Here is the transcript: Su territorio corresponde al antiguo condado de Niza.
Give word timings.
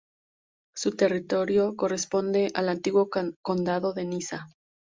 Su 0.75 0.93
territorio 0.95 1.75
corresponde 1.75 2.49
al 2.55 2.69
antiguo 2.69 3.07
condado 3.43 3.93
de 3.93 4.05
Niza. 4.05 4.47